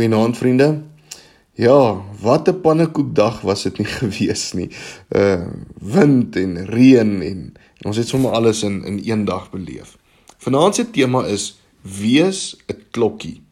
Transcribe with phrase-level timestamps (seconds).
[0.00, 0.82] Goeienaand vriende.
[1.52, 4.70] Ja, wat 'n pannekoekdag was dit nie gewees nie.
[5.08, 5.44] Uh
[5.76, 9.98] wind en reën en, en ons het sommer alles in in een dag beleef.
[10.38, 13.42] Vanaand se tema is wees 'n klokkie.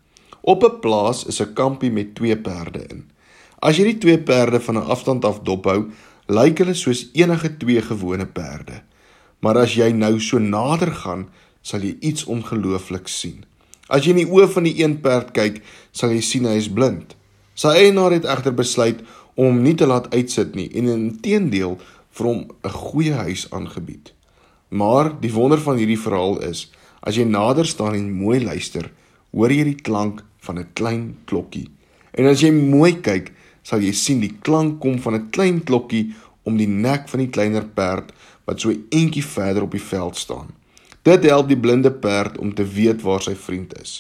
[0.41, 3.11] Op 'n plaas is 'n kampie met twee perde in.
[3.59, 5.91] As jy die twee perde van 'n afstand af dophou,
[6.27, 8.83] lyk hulle soos enige twee gewone perde.
[9.39, 11.29] Maar as jy nou so nader gaan,
[11.61, 13.45] sal jy iets ongelooflik sien.
[13.89, 15.63] As jy in die oë van die een perd kyk,
[15.93, 17.15] sal jy sien hy is blind.
[17.59, 19.01] Sy eienaar het egter besluit
[19.35, 21.79] om hom nie te laat uitsit nie en inteendeel
[22.19, 24.13] vir hom 'n goeie huis aangebied.
[24.69, 26.69] Maar die wonder van hierdie verhaal is,
[27.01, 28.91] as jy nader staan en mooi luister,
[29.33, 31.69] hoor jy die klank van 'n klein klokkie.
[32.13, 33.33] En as jy mooi kyk,
[33.63, 37.31] sal jy sien die klank kom van 'n klein klokkie om die nek van die
[37.31, 38.13] kleiner perd
[38.45, 40.58] wat so eentjie verder op die veld staan.
[41.09, 43.93] Dit help die blinde perd om te weet waar sy vriend is.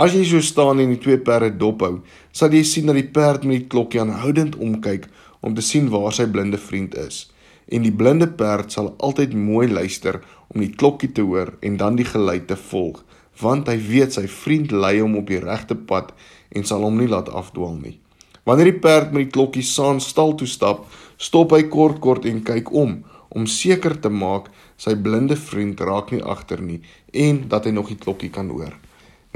[0.00, 1.98] As jy so staan en die twee perde dophou,
[2.32, 5.08] sal jy sien dat die perd met die klokkie aanhoudend omkyk
[5.44, 7.26] om te sien waar sy blinde vriend is.
[7.68, 10.22] En die blinde perd sal altyd mooi luister
[10.54, 13.02] om die klokkie te hoor en dan die geluid te volg,
[13.42, 16.14] want hy weet sy vriend lei hom op die regte pad
[16.54, 17.98] en sal hom nie laat afdwaal nie.
[18.48, 20.86] Wanneer die perd met die klokkie saam stal toe stap,
[21.20, 24.48] stop hy kort kort en kyk om om seker te maak
[24.80, 26.80] sy blinde vriend raak nie agter nie
[27.12, 28.74] en dat hy nog die klokkie kan hoor.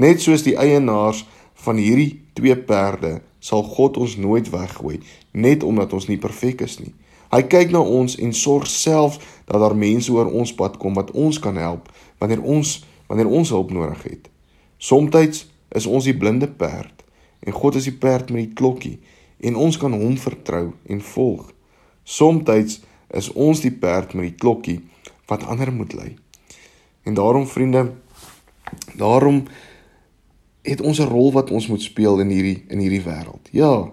[0.01, 1.23] Net soos die eienaars
[1.65, 4.99] van hierdie twee perde sal God ons nooit weggooi
[5.31, 6.93] net omdat ons nie perfek is nie.
[7.33, 9.17] Hy kyk na ons en sorg self
[9.49, 11.89] dat daar mense oor ons pad kom wat ons kan help
[12.21, 14.29] wanneer ons wanneer ons hulp nodig het.
[14.77, 17.03] Somstyds is ons die blinde perd
[17.43, 18.97] en God is die perd met die klokkie
[19.43, 21.49] en ons kan hom vertrou en volg.
[22.03, 22.81] Somstyds
[23.13, 24.79] is ons die perd met die klokkie
[25.29, 26.15] wat ander moet lei.
[27.03, 27.91] En daarom vriende,
[28.97, 29.43] daarom
[30.63, 33.47] het ons 'n rol wat ons moet speel in hierdie in hierdie wêreld.
[33.51, 33.91] Ja.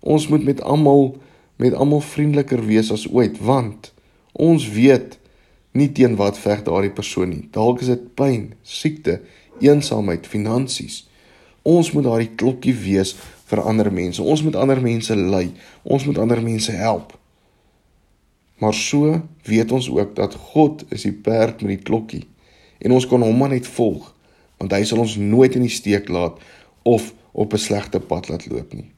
[0.00, 1.16] Ons moet met almal
[1.56, 3.92] met almal vriendeliker wees as ooit want
[4.32, 5.18] ons weet
[5.72, 7.48] nie teen wat veg daardie persoon nie.
[7.50, 9.20] Dalk is dit pyn, siekte,
[9.60, 11.08] eensaamheid, finansies.
[11.62, 13.16] Ons moet daardie klokkie wees
[13.46, 14.22] vir ander mense.
[14.22, 15.52] Ons moet ander mense lei.
[15.82, 17.21] Ons moet ander mense help.
[18.62, 22.26] Maar so weet ons ook dat God is die perd met die klokkie
[22.78, 24.12] en ons kan hom maar net volg
[24.62, 26.38] want hy sal ons nooit in die steek laat
[26.86, 28.90] of op 'n slegte pad laat loop nie.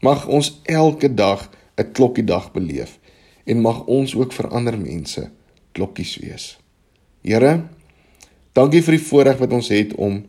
[0.00, 2.98] Mag ons elke dag 'n klokkiedag beleef
[3.44, 5.30] en mag ons ook vir ander mense
[5.72, 6.58] klokkies wees.
[7.22, 7.66] Here,
[8.52, 10.24] dankie vir die voorreg wat ons het om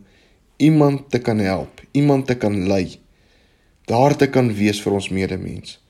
[0.58, 3.00] iemand te kan help, iemand te kan lei,
[3.86, 5.81] daar te kan wees vir ons medemens.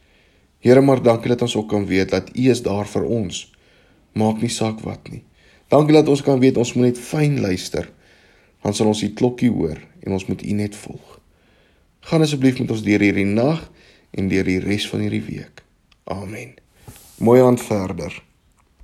[0.62, 3.48] Here, maar dankie dat ons ook kan weet dat U is daar vir ons.
[4.14, 5.24] Maak nie saak wat nie.
[5.74, 7.90] Dankie dat ons kan weet ons moet net fyn luister.
[8.62, 11.18] Dan sal ons die klokkie hoor en ons moet U net volg.
[12.06, 13.64] Gaan asseblief met ons deur hierdie nag
[14.12, 15.64] en deur die res van hierdie week.
[16.04, 16.54] Amen.
[17.18, 18.14] Mooi aand verder.